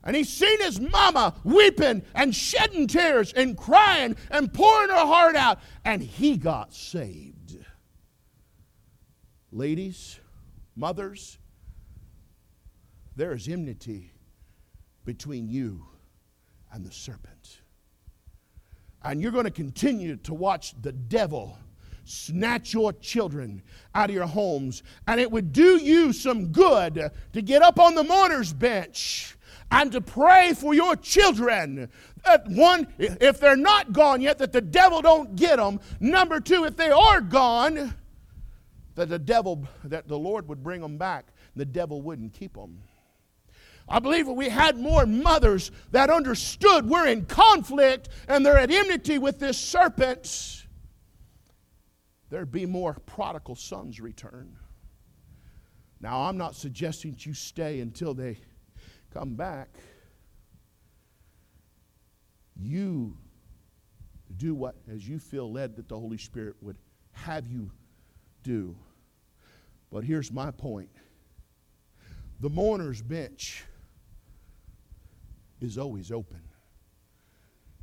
[0.04, 5.36] And he seen his mama weeping and shedding tears and crying and pouring her heart
[5.36, 7.58] out, and he got saved.
[9.52, 10.20] Ladies,
[10.76, 11.38] mothers,
[13.16, 14.12] there is enmity
[15.04, 15.84] between you
[16.72, 17.60] and the serpent.
[19.02, 21.58] And you're going to continue to watch the devil
[22.10, 23.62] snatch your children
[23.94, 24.82] out of your homes.
[25.06, 29.36] And it would do you some good to get up on the mourner's bench
[29.70, 31.88] and to pray for your children.
[32.24, 35.80] That one, if they're not gone yet, that the devil don't get them.
[36.00, 37.94] Number two, if they are gone,
[38.96, 41.32] that the devil, that the Lord would bring them back.
[41.56, 42.80] The devil wouldn't keep them.
[43.88, 48.70] I believe if we had more mothers that understood we're in conflict and they're at
[48.70, 50.59] enmity with this serpent,
[52.30, 54.56] there'd be more prodigal sons return.
[56.00, 58.38] Now, I'm not suggesting that you stay until they
[59.12, 59.68] come back.
[62.56, 63.16] You
[64.36, 66.76] do what, as you feel led, that the Holy Spirit would
[67.12, 67.70] have you
[68.42, 68.76] do.
[69.92, 70.90] But here's my point
[72.40, 73.64] the mourner's bench
[75.60, 76.40] is always open.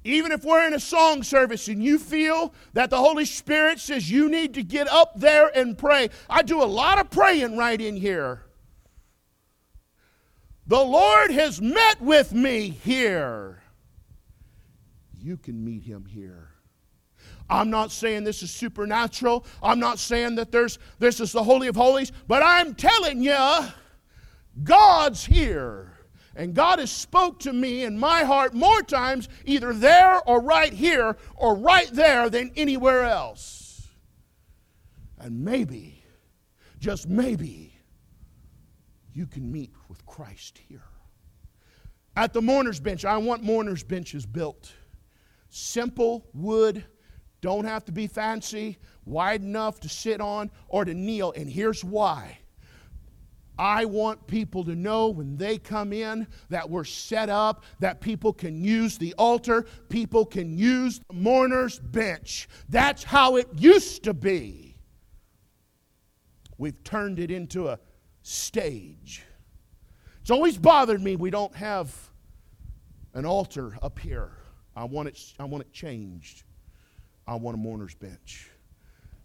[0.08, 4.10] Even if we're in a song service and you feel that the Holy Spirit says
[4.10, 7.80] you need to get up there and pray, I do a lot of praying right
[7.80, 8.44] in here.
[10.66, 13.62] The Lord has met with me here.
[15.14, 16.52] You can meet him here.
[17.50, 19.46] I'm not saying this is supernatural.
[19.62, 23.38] I'm not saying that there's this is the holy of holies, but I'm telling you
[24.64, 25.97] God's here.
[26.38, 30.72] And God has spoke to me in my heart more times either there or right
[30.72, 33.90] here or right there than anywhere else.
[35.18, 36.04] And maybe
[36.80, 37.74] just maybe
[39.14, 40.84] you can meet with Christ here.
[42.16, 44.72] At the mourner's bench, I want mourner's benches built.
[45.50, 46.86] Simple wood,
[47.42, 51.34] don't have to be fancy, wide enough to sit on or to kneel.
[51.36, 52.38] And here's why.
[53.60, 58.34] I want people to know when they come in that we're set up, that people
[58.34, 62.48] can use the altar, people can use the mourner's bench.
[62.70, 64.78] That's how it used to be.
[66.58, 67.80] We've turned it into a
[68.22, 69.24] stage.
[70.22, 71.96] It's always bothered me we don't have
[73.14, 74.32] an altar up here.
[74.76, 76.44] I want it, I want it changed.
[77.28, 78.50] I want a mourner's bench.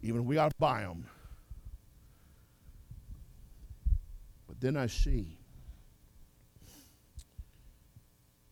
[0.02, 1.04] Even if we got to buy them.
[4.48, 5.38] But then I see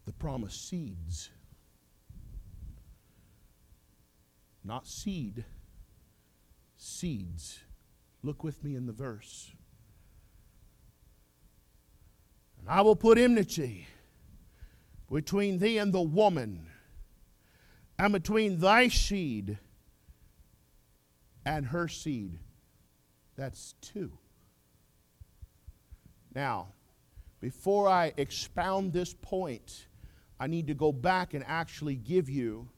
[0.06, 1.30] the promised seeds.
[4.64, 5.44] Not seed,
[6.76, 7.60] seeds.
[8.24, 9.52] Look with me in the verse.
[12.58, 13.86] And I will put enmity
[15.10, 16.66] between thee and the woman
[18.00, 19.58] and between thy seed
[21.46, 22.40] and her seed.
[23.36, 24.18] That's two.
[26.34, 26.68] Now,
[27.40, 29.86] before I expound this point,
[30.38, 32.68] I need to go back and actually give you.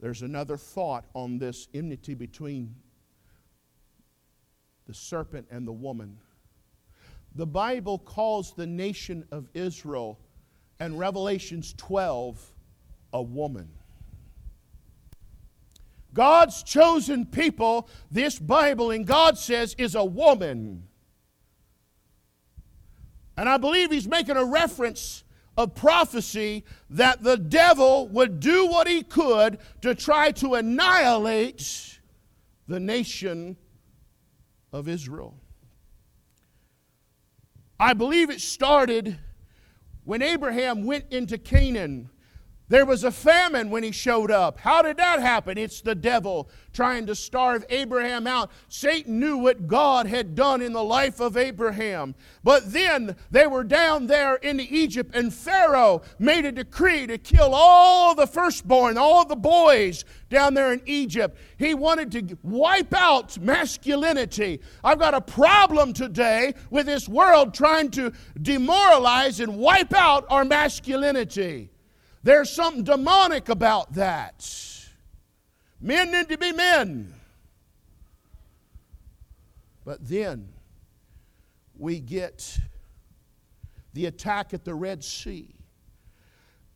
[0.00, 2.74] There's another thought on this enmity between
[4.86, 6.18] the serpent and the woman.
[7.34, 10.18] The Bible calls the nation of Israel
[10.80, 12.52] and Revelations 12
[13.12, 13.68] a woman.
[16.12, 20.84] God's chosen people, this Bible in God says, is a woman.
[23.36, 25.24] And I believe he's making a reference
[25.56, 32.00] of prophecy that the devil would do what he could to try to annihilate
[32.68, 33.56] the nation
[34.72, 35.34] of Israel.
[37.78, 39.18] I believe it started
[40.04, 42.10] when Abraham went into Canaan
[42.68, 44.58] there was a famine when he showed up.
[44.58, 45.56] How did that happen?
[45.56, 48.50] It's the devil trying to starve Abraham out.
[48.68, 52.14] Satan knew what God had done in the life of Abraham.
[52.42, 57.54] But then they were down there in Egypt, and Pharaoh made a decree to kill
[57.54, 61.38] all the firstborn, all the boys down there in Egypt.
[61.58, 64.60] He wanted to wipe out masculinity.
[64.82, 70.44] I've got a problem today with this world trying to demoralize and wipe out our
[70.44, 71.70] masculinity.
[72.26, 74.52] There's something demonic about that.
[75.80, 77.14] Men need to be men.
[79.84, 80.48] But then
[81.78, 82.58] we get
[83.92, 85.54] the attack at the Red Sea.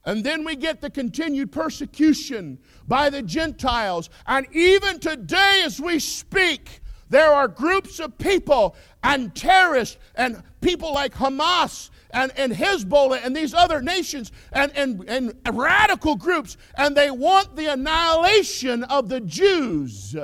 [0.04, 4.08] And then we get the continued persecution by the Gentiles.
[4.28, 10.94] And even today, as we speak, there are groups of people and terrorists and people
[10.94, 16.96] like Hamas and, and Hezbollah and these other nations and, and, and radical groups, and
[16.96, 20.16] they want the annihilation of the Jews.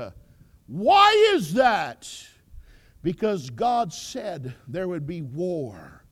[0.66, 2.10] Why is that?
[3.02, 6.04] Because God said there would be war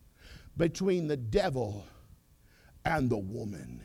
[0.57, 1.85] between the devil
[2.85, 3.81] and the woman.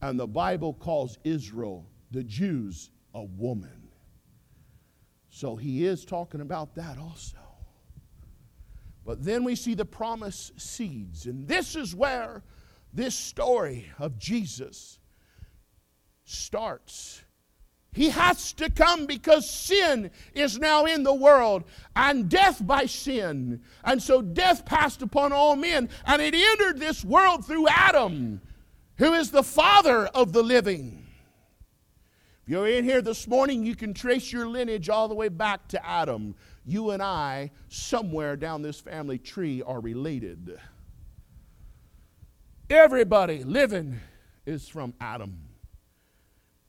[0.00, 3.88] And the Bible calls Israel, the Jews, a woman.
[5.30, 7.38] So he is talking about that also.
[9.04, 11.26] But then we see the promise seeds.
[11.26, 12.42] And this is where
[12.92, 14.98] this story of Jesus
[16.24, 17.22] starts.
[17.92, 21.64] He has to come because sin is now in the world
[21.94, 23.62] and death by sin.
[23.84, 28.40] And so death passed upon all men and it entered this world through Adam,
[28.96, 31.06] who is the father of the living.
[32.42, 35.68] If you're in here this morning, you can trace your lineage all the way back
[35.68, 36.34] to Adam
[36.64, 40.58] you and I, somewhere down this family tree, are related.
[42.70, 44.00] Everybody living
[44.46, 45.38] is from Adam,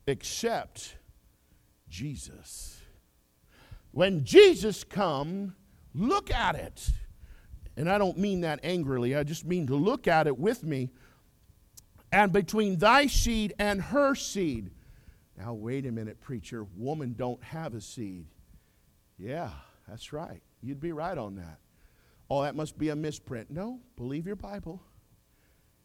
[0.07, 0.95] except
[1.87, 2.81] Jesus.
[3.91, 5.55] When Jesus come,
[5.93, 6.89] look at it.
[7.77, 10.89] And I don't mean that angrily, I just mean to look at it with me.
[12.11, 14.71] And between thy seed and her seed.
[15.37, 16.65] Now, wait a minute, preacher.
[16.77, 18.27] Woman don't have a seed.
[19.17, 19.49] Yeah,
[19.87, 20.41] that's right.
[20.61, 21.59] You'd be right on that.
[22.29, 23.51] Oh, that must be a misprint.
[23.51, 24.81] No, believe your Bible.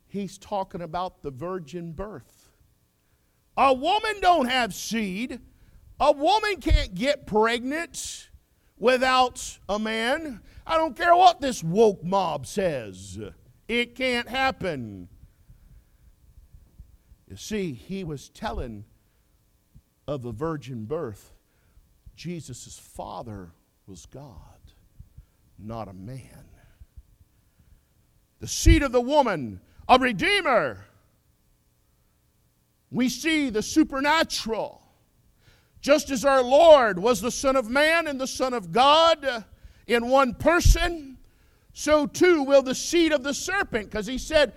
[0.09, 2.51] He's talking about the virgin birth
[3.57, 5.41] A woman don't have seed.
[6.01, 8.31] A woman can't get pregnant
[8.79, 10.41] without a man.
[10.67, 13.19] I don't care what this woke mob says.
[13.69, 15.09] It can't happen.
[17.29, 18.85] You see, he was telling
[20.09, 21.33] of the virgin birth.
[22.17, 23.53] Jesus' father
[23.91, 24.33] was God,
[25.59, 26.47] not a man.
[28.39, 30.85] The seed of the woman, a redeemer.
[32.93, 34.81] We see the supernatural.
[35.81, 39.45] Just as our Lord was the Son of Man and the Son of God
[39.89, 41.19] in one person,
[41.73, 44.53] so too will the seed of the serpent, because he said,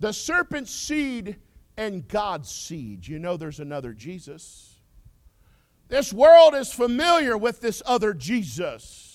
[0.00, 1.36] the serpent's seed
[1.76, 3.06] and God's seed.
[3.06, 4.77] You know, there's another Jesus.
[5.88, 9.08] This world is familiar with this other Jesus.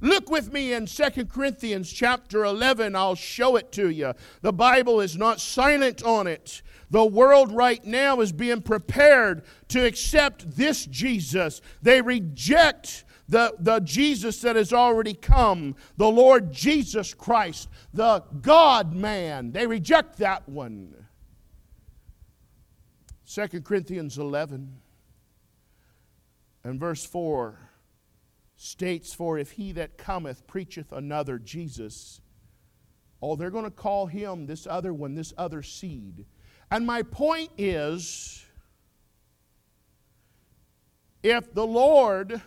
[0.00, 2.96] Look with me in 2 Corinthians chapter 11.
[2.96, 4.14] I'll show it to you.
[4.40, 6.62] The Bible is not silent on it.
[6.90, 11.60] The world right now is being prepared to accept this Jesus.
[11.82, 18.92] They reject the, the Jesus that has already come, the Lord Jesus Christ, the God
[18.94, 19.52] man.
[19.52, 20.94] They reject that one.
[23.26, 24.80] 2 Corinthians 11
[26.64, 27.58] and verse 4
[28.56, 32.20] states, For if he that cometh preacheth another Jesus,
[33.22, 36.26] oh, they're going to call him this other one, this other seed.
[36.70, 38.44] And my point is
[41.22, 42.40] if the Lord,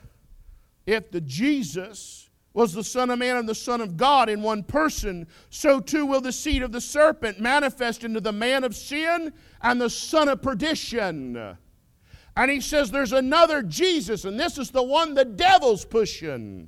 [0.86, 4.64] if the Jesus was the Son of Man and the Son of God in one
[4.64, 9.34] person, so too will the seed of the serpent manifest into the man of sin
[9.62, 11.58] and the son of perdition.
[12.36, 16.68] And he says there's another Jesus, and this is the one the devil's pushing.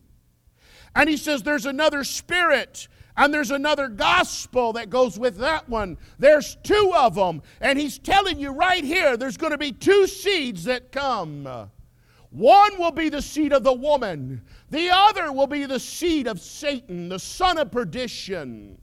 [0.96, 2.88] And he says there's another spirit,
[3.18, 5.98] and there's another gospel that goes with that one.
[6.20, 7.42] There's two of them.
[7.62, 11.70] And he's telling you right here there's going to be two seeds that come.
[12.30, 16.42] One will be the seed of the woman, the other will be the seed of
[16.42, 18.78] Satan, the son of perdition.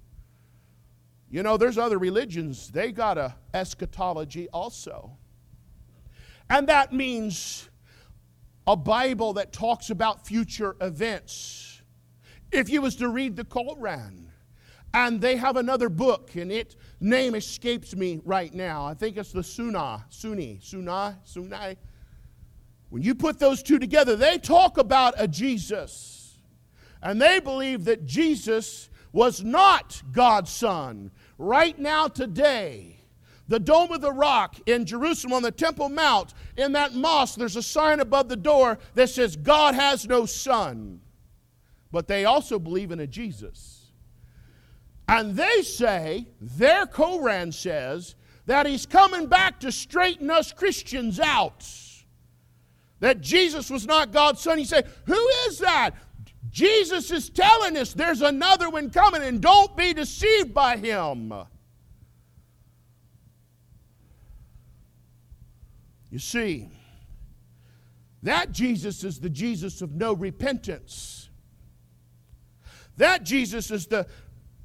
[1.31, 5.19] You know, there's other religions, they got a eschatology also.
[6.53, 7.71] And that means
[8.67, 11.81] a Bible that talks about future events.
[12.53, 14.31] If you was to read the Koran,
[14.93, 18.85] and they have another book, and its name escapes me right now.
[18.85, 21.79] I think it's the Sunnah, Sunni, Sunnah, Sunni.
[22.91, 26.37] When you put those two together, they talk about a Jesus.
[27.01, 31.13] And they believe that Jesus was not God's Son.
[31.39, 33.02] Right now, today,
[33.53, 37.55] the Dome of the Rock in Jerusalem on the Temple Mount, in that mosque, there's
[37.55, 41.03] a sign above the door that says, God has no son.
[41.91, 43.91] But they also believe in a Jesus.
[45.07, 48.15] And they say, their Koran says,
[48.47, 51.69] that he's coming back to straighten us Christians out.
[53.01, 54.57] That Jesus was not God's son.
[54.57, 55.91] He said, Who is that?
[56.49, 61.35] Jesus is telling us there's another one coming, and don't be deceived by him.
[66.13, 66.69] You see,
[68.23, 71.31] that Jesus is the Jesus of no repentance.
[72.99, 74.07] That Jesus is the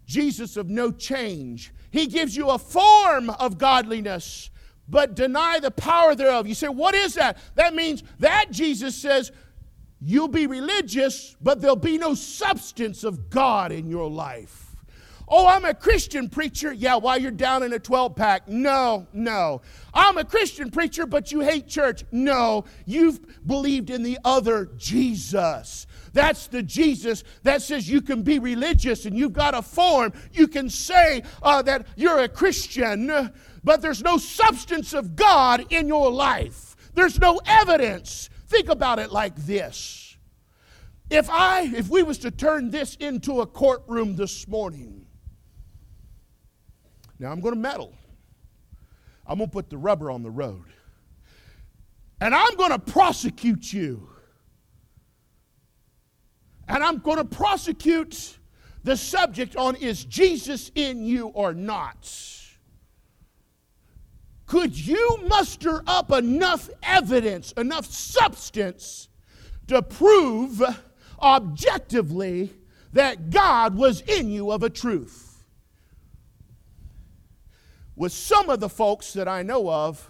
[0.05, 1.71] Jesus of no change.
[1.89, 4.49] He gives you a form of godliness,
[4.89, 6.47] but deny the power thereof.
[6.47, 7.37] You say, what is that?
[7.55, 9.31] That means that Jesus says,
[10.01, 14.66] you'll be religious, but there'll be no substance of God in your life.
[15.29, 16.71] Oh, I'm a Christian preacher.
[16.71, 18.47] Yeah, while you're down in a 12 pack.
[18.47, 19.61] No, no.
[19.93, 22.05] I'm a Christian preacher, but you hate church.
[22.11, 25.85] No, you've believed in the other Jesus.
[26.13, 30.13] That's the Jesus that says you can be religious and you've got a form.
[30.31, 33.33] You can say uh, that you're a Christian,
[33.65, 36.77] but there's no substance of God in your life.
[36.93, 38.29] There's no evidence.
[38.47, 40.17] Think about it like this.
[41.09, 45.06] If I, if we was to turn this into a courtroom this morning,
[47.19, 47.93] now I'm going to meddle.
[49.25, 50.65] I'm going to put the rubber on the road.
[52.21, 54.09] And I'm going to prosecute you.
[56.67, 58.37] And I'm going to prosecute
[58.83, 62.09] the subject on is Jesus in you or not?
[64.45, 69.09] Could you muster up enough evidence, enough substance
[69.67, 70.63] to prove
[71.21, 72.53] objectively
[72.93, 75.26] that God was in you of a truth?
[77.97, 80.09] With some of the folks that I know of,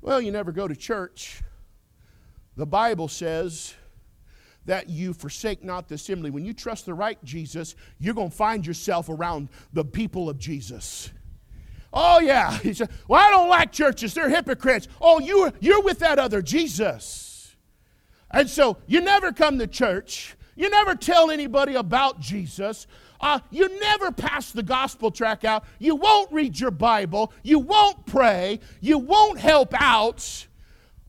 [0.00, 1.42] well, you never go to church.
[2.56, 3.74] The Bible says
[4.64, 6.30] that you forsake not the assembly.
[6.30, 10.38] When you trust the right Jesus, you're going to find yourself around the people of
[10.38, 11.10] Jesus.
[11.92, 12.56] Oh, yeah.
[12.62, 14.14] He said, Well, I don't like churches.
[14.14, 14.88] They're hypocrites.
[15.02, 17.54] Oh, you're, you're with that other Jesus.
[18.30, 20.34] And so you never come to church.
[20.56, 22.86] You never tell anybody about Jesus.
[23.20, 25.64] Uh, you never pass the gospel track out.
[25.78, 27.32] You won't read your Bible.
[27.42, 28.60] You won't pray.
[28.80, 30.46] You won't help out.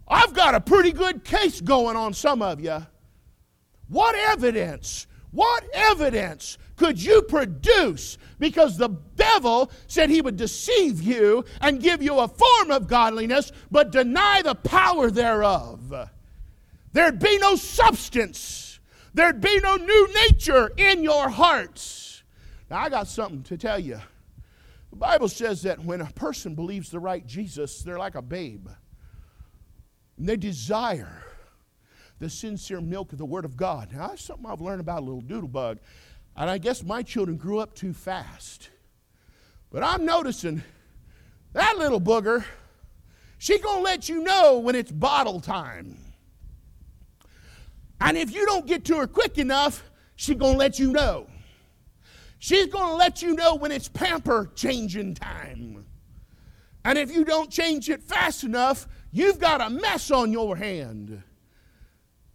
[0.07, 2.86] I've got a pretty good case going on some of you.
[3.88, 5.07] What evidence?
[5.32, 8.18] What evidence could you produce?
[8.38, 13.53] Because the devil said he would deceive you and give you a form of godliness,
[13.70, 16.09] but deny the power thereof.
[16.91, 18.80] There'd be no substance,
[19.14, 22.01] there'd be no new nature in your hearts.
[22.72, 23.99] Now, I got something to tell you.
[24.91, 28.65] The Bible says that when a person believes the right Jesus, they're like a babe.
[30.17, 31.22] And they desire
[32.19, 33.91] the sincere milk of the Word of God.
[33.91, 35.80] Now, that's something I've learned about a little doodle bug.
[36.38, 38.69] And I guess my children grew up too fast.
[39.69, 40.63] But I'm noticing
[41.51, 42.45] that little booger,
[43.38, 45.97] she gonna let you know when it's bottle time.
[47.99, 49.84] And if you don't get to her quick enough,
[50.15, 51.28] she gonna let you know.
[52.41, 55.85] She's gonna let you know when it's pamper changing time.
[56.83, 61.21] And if you don't change it fast enough, you've got a mess on your hand.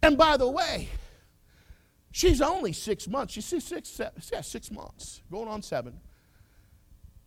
[0.01, 0.87] And by the way,
[2.11, 3.33] she's only six months.
[3.33, 5.99] She's six, six, seven, yeah, six months, going on seven.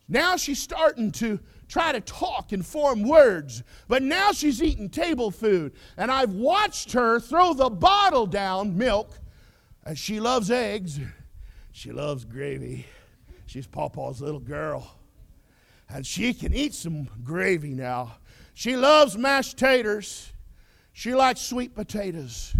[0.09, 5.31] Now she's starting to try to talk and form words, but now she's eating table
[5.31, 5.75] food.
[5.99, 9.19] And I've watched her throw the bottle down, milk,
[9.85, 10.99] and she loves eggs.
[11.73, 12.87] She loves gravy.
[13.47, 14.97] She's Pawpaw's little girl.
[15.89, 18.17] And she can eat some gravy now.
[18.55, 20.33] She loves mashed taters.
[20.93, 22.55] She likes sweet potatoes.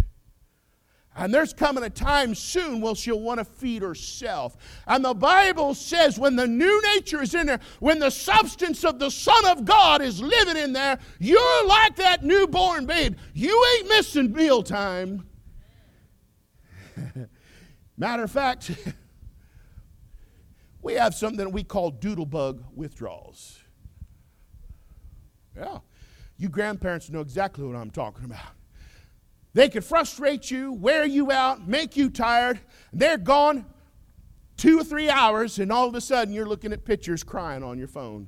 [1.15, 4.55] And there's coming a time soon where she'll want to feed herself.
[4.87, 8.97] And the Bible says when the new nature is in there, when the substance of
[8.97, 13.17] the Son of God is living in there, you're like that newborn babe.
[13.33, 15.27] You ain't missing mealtime.
[17.97, 18.71] Matter of fact,
[21.01, 23.59] have something that we call doodlebug withdrawals.
[25.55, 25.79] Yeah.
[26.37, 28.39] You grandparents know exactly what I'm talking about.
[29.53, 32.59] They could frustrate you, wear you out, make you tired.
[32.93, 33.65] They're gone
[34.55, 37.77] two or three hours, and all of a sudden you're looking at pictures crying on
[37.77, 38.27] your phone.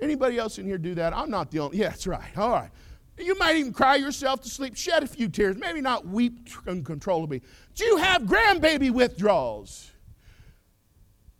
[0.00, 1.16] Anybody else in here do that?
[1.16, 1.78] I'm not the only.
[1.78, 2.36] Yeah, that's right.
[2.36, 2.70] All right.
[3.18, 7.42] You might even cry yourself to sleep, shed a few tears, maybe not weep uncontrollably.
[7.74, 9.92] Do you have grandbaby withdrawals?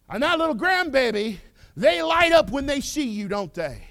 [0.08, 1.38] And that little grandbaby,
[1.76, 3.82] they light up when they see you, don't they?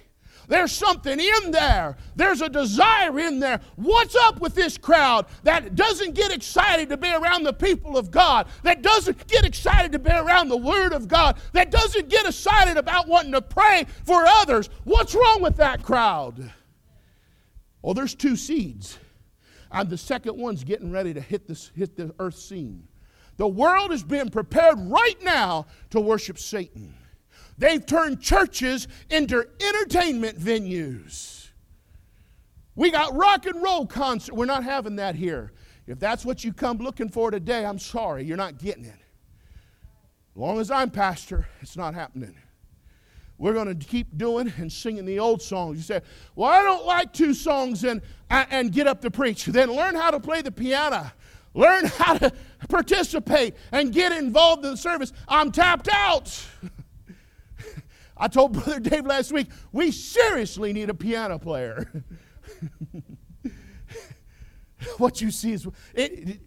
[0.46, 1.96] There's something in there.
[2.16, 3.60] There's a desire in there.
[3.76, 8.10] What's up with this crowd that doesn't get excited to be around the people of
[8.10, 12.26] God, that doesn't get excited to be around the Word of God, that doesn't get
[12.26, 14.68] excited about wanting to pray for others?
[14.84, 16.52] What's wrong with that crowd?
[17.80, 18.98] Well, there's two seeds,
[19.70, 22.86] and the second one's getting ready to hit, this, hit the earth scene.
[23.36, 26.94] The world is being prepared right now to worship Satan.
[27.58, 31.48] They've turned churches into entertainment venues.
[32.76, 34.34] We got rock and roll concert.
[34.34, 35.52] We're not having that here.
[35.86, 38.98] If that's what you come looking for today, I'm sorry, you're not getting it.
[40.34, 42.34] As long as I'm pastor, it's not happening.
[43.38, 45.76] We're going to keep doing and singing the old songs.
[45.76, 46.00] You say,
[46.34, 49.44] Well, I don't like two songs and, and get up to preach.
[49.44, 51.12] Then learn how to play the piano.
[51.52, 52.32] Learn how to
[52.68, 55.12] participate and get involved in the service.
[55.28, 56.44] I'm tapped out.
[58.16, 62.04] I told Brother Dave last week, we seriously need a piano player.
[64.98, 66.40] what you see is, it, it,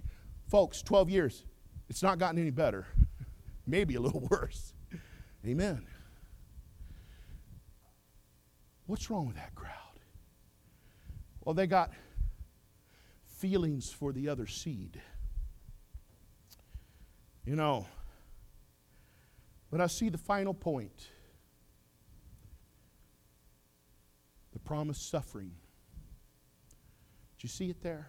[0.49, 1.43] folks, 12 years.
[1.89, 2.85] It's not gotten any better.
[3.67, 4.73] Maybe a little worse.
[5.45, 5.85] Amen.
[8.85, 9.73] What's wrong with that crowd?
[11.43, 11.91] Well, they got
[13.25, 15.01] feelings for the other seed.
[17.47, 17.87] You know,
[19.71, 21.07] but I see the final point.
[24.57, 25.51] the promised suffering.
[27.37, 28.07] Do you see it there?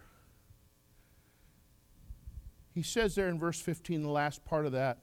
[2.73, 4.97] He says there in verse 15, the last part of that,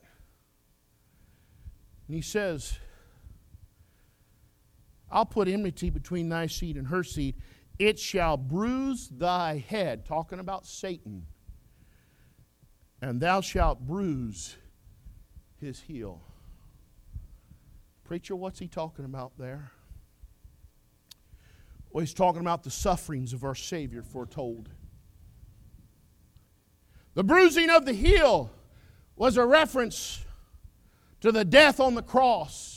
[2.09, 2.81] and he says,
[5.09, 7.37] I'll put enmity between thy seed and her seed.
[7.79, 11.27] It shall bruise thy head, talking about Satan,
[13.01, 14.57] and thou shalt bruise
[15.61, 16.21] his heel.
[18.05, 19.73] Preacher, what's he talking about there?
[21.91, 24.69] Well, he's talking about the sufferings of our Savior foretold.
[27.15, 28.51] The bruising of the heel
[29.17, 30.25] was a reference
[31.23, 32.77] to the death on the cross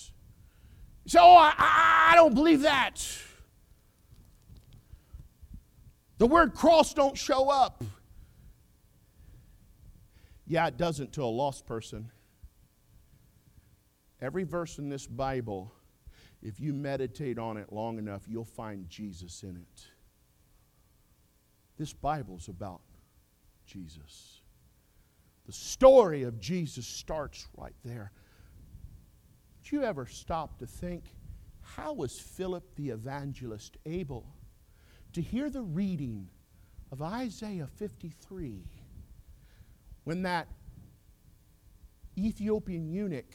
[1.10, 1.54] say, Oh, I,
[2.12, 3.06] I don't believe that.
[6.18, 7.84] The word cross don't show up.
[10.50, 12.10] Yeah, it doesn't to a lost person.
[14.20, 15.72] Every verse in this Bible,
[16.42, 19.86] if you meditate on it long enough, you'll find Jesus in it.
[21.78, 22.82] This Bible's about
[23.68, 24.42] Jesus.
[25.46, 28.12] The story of Jesus starts right there.
[29.64, 31.04] Did you ever stop to think,
[31.62, 34.26] how was Philip the evangelist able
[35.14, 36.28] to hear the reading
[36.92, 38.64] of Isaiah 53
[40.04, 40.48] when that
[42.18, 43.34] Ethiopian eunuch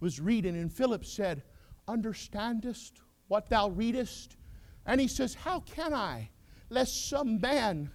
[0.00, 1.42] was reading, and Philip said,
[1.88, 4.36] Understandest what thou readest?
[4.84, 6.30] And he says, How can I,
[6.68, 7.90] lest some man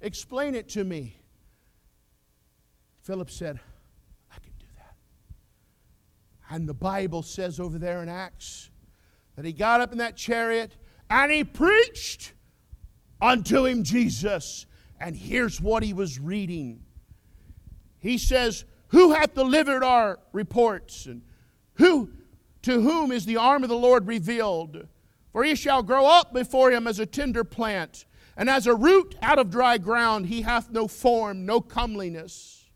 [0.00, 1.16] explain it to me?
[3.02, 3.60] Philip said,
[4.30, 4.96] I can do that.
[6.50, 8.70] And the Bible says over there in Acts
[9.36, 10.76] that he got up in that chariot
[11.10, 12.32] and he preached
[13.20, 14.66] unto him Jesus.
[15.00, 16.83] And here's what he was reading.
[18.04, 21.06] He says, Who hath delivered our reports?
[21.06, 21.22] And
[21.76, 22.10] who
[22.60, 24.86] to whom is the arm of the Lord revealed?
[25.32, 28.04] For he shall grow up before him as a tender plant,
[28.36, 32.68] and as a root out of dry ground, he hath no form, no comeliness.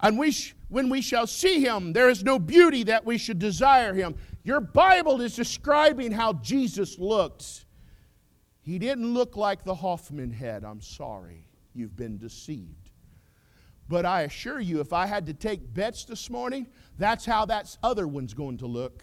[0.00, 3.38] And we sh- when we shall see him, there is no beauty that we should
[3.38, 4.16] desire him.
[4.42, 7.64] Your Bible is describing how Jesus looked.
[8.60, 10.64] He didn't look like the Hoffman head.
[10.64, 11.46] I'm sorry.
[11.74, 12.83] You've been deceived.
[13.88, 16.66] But I assure you, if I had to take bets this morning,
[16.98, 19.02] that's how that other one's going to look.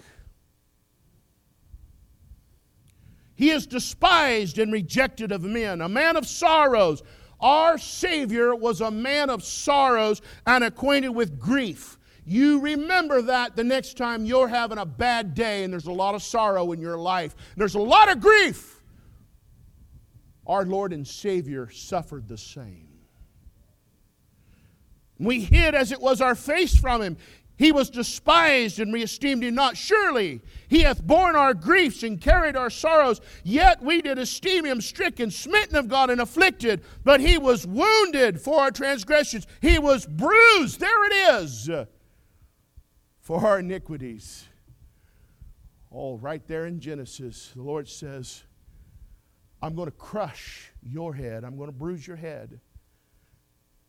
[3.36, 7.02] He is despised and rejected of men, a man of sorrows.
[7.40, 11.98] Our Savior was a man of sorrows and acquainted with grief.
[12.24, 16.14] You remember that the next time you're having a bad day and there's a lot
[16.14, 18.84] of sorrow in your life, there's a lot of grief.
[20.46, 22.91] Our Lord and Savior suffered the same.
[25.22, 27.18] We hid as it was our face from him.
[27.56, 29.78] He was despised and we esteemed him not.
[29.78, 34.82] Surely he hath borne our griefs and carried our sorrows, yet we did esteem him
[34.82, 36.82] stricken, smitten of God, and afflicted.
[37.04, 40.80] But he was wounded for our transgressions, he was bruised.
[40.80, 41.70] There it is
[43.20, 44.48] for our iniquities.
[45.92, 48.44] Oh, right there in Genesis, the Lord says,
[49.62, 52.60] I'm going to crush your head, I'm going to bruise your head.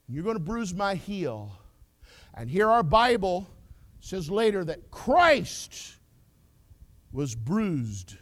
[0.09, 1.53] You're going to bruise my heel.
[2.35, 3.49] And here our Bible
[4.01, 5.97] says later that Christ
[7.13, 8.17] was bruised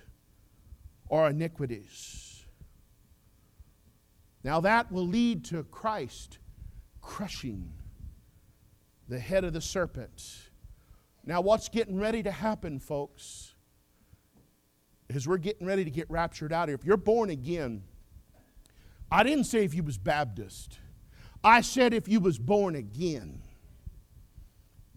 [1.10, 2.44] our iniquities.
[4.42, 6.38] Now that will lead to Christ
[7.00, 7.72] crushing
[9.08, 10.50] the head of the serpent.
[11.24, 13.54] Now, what's getting ready to happen, folks,
[15.08, 16.74] is we're getting ready to get raptured out here.
[16.76, 17.82] If you're born again,
[19.10, 20.78] I didn't say if you was Baptist.
[21.42, 23.42] I said if you was born again.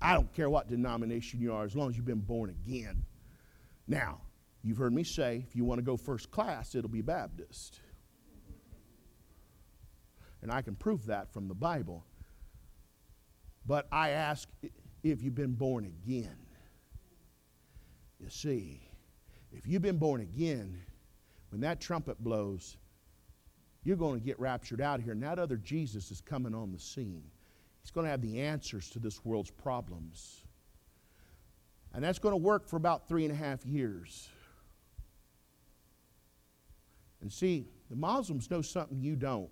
[0.02, 3.06] I don't care what denomination you are as long as you've been born again.
[3.88, 4.20] Now,
[4.62, 7.80] you've heard me say if you want to go first class, it'll be Baptist.
[10.42, 12.04] And I can prove that from the Bible.
[13.66, 14.50] But I ask
[15.04, 16.36] if you've been born again.
[18.20, 18.82] You see,
[19.54, 20.82] if you've been born again,
[21.50, 22.76] when that trumpet blows,
[23.84, 25.14] you're going to get raptured out of here.
[25.14, 27.24] And that other Jesus is coming on the scene.
[27.82, 30.44] He's going to have the answers to this world's problems.
[31.94, 34.30] And that's going to work for about three and a half years.
[37.22, 39.50] And see, the Muslims know something you don't.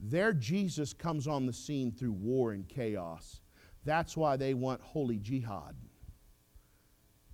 [0.00, 3.40] Their Jesus comes on the scene through war and chaos.
[3.84, 5.74] That's why they want holy jihad.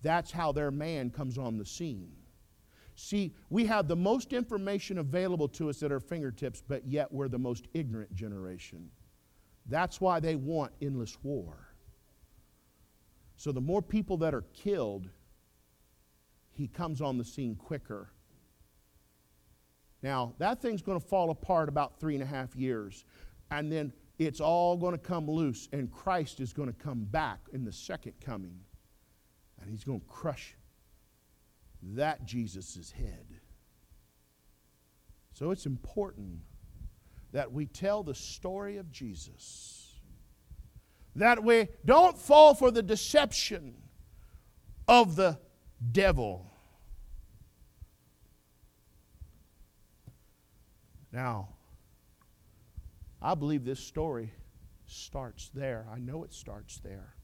[0.03, 2.16] That's how their man comes on the scene.
[2.97, 7.29] See, we have the most information available to us at our fingertips, but yet we're
[7.29, 8.91] the most ignorant generation.
[9.67, 11.69] That's why they want endless war.
[13.37, 15.11] So the more people that are killed,
[16.53, 18.09] he comes on the scene quicker.
[20.03, 23.05] Now, that thing's going to fall apart about three and a half years.
[23.51, 27.41] And then it's all going to come loose, and Christ is going to come back
[27.53, 28.59] in the second coming.
[29.61, 30.57] And he's going to crush
[31.83, 33.27] that Jesus' head.
[35.33, 36.41] So it's important
[37.33, 39.95] that we tell the story of Jesus.
[41.15, 43.75] That we don't fall for the deception
[44.89, 45.39] of the
[45.93, 46.51] devil.
[51.13, 51.49] Now,
[53.21, 54.33] I believe this story
[54.87, 55.87] starts there.
[55.93, 57.16] I know it starts there.